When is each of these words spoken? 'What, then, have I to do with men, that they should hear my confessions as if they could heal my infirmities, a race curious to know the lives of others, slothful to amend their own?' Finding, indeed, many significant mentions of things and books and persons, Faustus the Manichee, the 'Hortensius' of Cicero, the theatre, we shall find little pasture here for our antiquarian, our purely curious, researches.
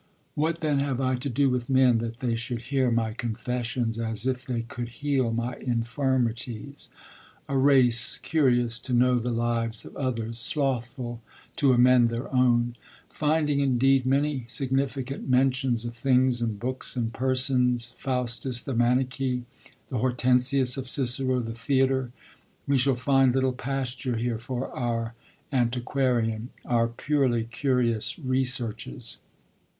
'What, 0.33 0.61
then, 0.61 0.79
have 0.79 0.99
I 0.99 1.15
to 1.17 1.29
do 1.29 1.51
with 1.51 1.69
men, 1.69 1.99
that 1.99 2.21
they 2.21 2.35
should 2.35 2.59
hear 2.73 2.89
my 2.89 3.13
confessions 3.13 3.99
as 3.99 4.25
if 4.25 4.43
they 4.47 4.63
could 4.63 4.89
heal 4.89 5.31
my 5.31 5.57
infirmities, 5.57 6.89
a 7.47 7.55
race 7.55 8.17
curious 8.17 8.79
to 8.79 8.93
know 8.93 9.19
the 9.19 9.29
lives 9.29 9.85
of 9.85 9.95
others, 9.95 10.39
slothful 10.39 11.21
to 11.57 11.73
amend 11.73 12.09
their 12.09 12.33
own?' 12.33 12.75
Finding, 13.11 13.59
indeed, 13.59 14.07
many 14.07 14.45
significant 14.47 15.29
mentions 15.29 15.85
of 15.85 15.95
things 15.95 16.41
and 16.41 16.59
books 16.59 16.95
and 16.95 17.13
persons, 17.13 17.93
Faustus 17.95 18.63
the 18.63 18.73
Manichee, 18.73 19.43
the 19.89 19.99
'Hortensius' 19.99 20.77
of 20.77 20.87
Cicero, 20.87 21.39
the 21.41 21.53
theatre, 21.53 22.11
we 22.65 22.75
shall 22.75 22.95
find 22.95 23.35
little 23.35 23.53
pasture 23.53 24.15
here 24.17 24.39
for 24.39 24.71
our 24.75 25.13
antiquarian, 25.51 26.49
our 26.65 26.87
purely 26.87 27.43
curious, 27.43 28.17
researches. 28.17 29.19